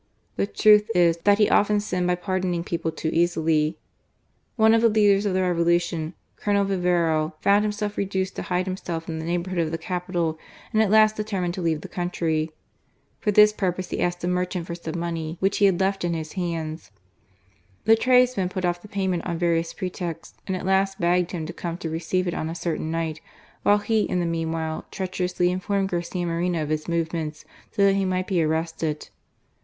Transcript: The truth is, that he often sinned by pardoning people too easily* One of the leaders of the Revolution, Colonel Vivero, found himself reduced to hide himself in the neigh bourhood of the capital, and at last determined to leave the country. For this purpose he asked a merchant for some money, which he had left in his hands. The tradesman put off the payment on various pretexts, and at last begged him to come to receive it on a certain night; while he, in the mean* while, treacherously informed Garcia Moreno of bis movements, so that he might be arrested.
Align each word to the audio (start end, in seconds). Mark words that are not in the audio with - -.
The 0.35 0.47
truth 0.47 0.89
is, 0.95 1.17
that 1.25 1.37
he 1.37 1.47
often 1.47 1.79
sinned 1.79 2.07
by 2.07 2.15
pardoning 2.15 2.63
people 2.63 2.91
too 2.91 3.11
easily* 3.13 3.77
One 4.55 4.73
of 4.73 4.81
the 4.81 4.89
leaders 4.89 5.27
of 5.27 5.35
the 5.35 5.43
Revolution, 5.43 6.15
Colonel 6.37 6.65
Vivero, 6.65 7.35
found 7.41 7.63
himself 7.63 7.97
reduced 7.97 8.35
to 8.37 8.41
hide 8.41 8.65
himself 8.65 9.07
in 9.07 9.19
the 9.19 9.25
neigh 9.25 9.37
bourhood 9.37 9.59
of 9.61 9.69
the 9.69 9.77
capital, 9.77 10.39
and 10.73 10.81
at 10.81 10.89
last 10.89 11.15
determined 11.17 11.53
to 11.53 11.61
leave 11.61 11.81
the 11.81 11.87
country. 11.87 12.49
For 13.19 13.29
this 13.29 13.53
purpose 13.53 13.91
he 13.91 14.01
asked 14.01 14.23
a 14.23 14.27
merchant 14.27 14.65
for 14.65 14.73
some 14.73 14.97
money, 14.97 15.37
which 15.39 15.59
he 15.59 15.65
had 15.65 15.79
left 15.79 16.03
in 16.03 16.15
his 16.15 16.33
hands. 16.33 16.89
The 17.85 17.95
tradesman 17.95 18.49
put 18.49 18.65
off 18.65 18.81
the 18.81 18.87
payment 18.87 19.23
on 19.27 19.37
various 19.37 19.71
pretexts, 19.71 20.35
and 20.47 20.55
at 20.57 20.65
last 20.65 20.99
begged 20.99 21.29
him 21.29 21.45
to 21.45 21.53
come 21.53 21.77
to 21.77 21.91
receive 21.91 22.27
it 22.27 22.33
on 22.33 22.49
a 22.49 22.55
certain 22.55 22.89
night; 22.89 23.21
while 23.61 23.77
he, 23.77 24.01
in 24.09 24.19
the 24.19 24.25
mean* 24.25 24.51
while, 24.51 24.87
treacherously 24.89 25.51
informed 25.51 25.89
Garcia 25.89 26.25
Moreno 26.25 26.63
of 26.63 26.69
bis 26.69 26.87
movements, 26.87 27.45
so 27.71 27.85
that 27.85 27.93
he 27.93 28.03
might 28.03 28.25
be 28.25 28.41
arrested. 28.41 29.09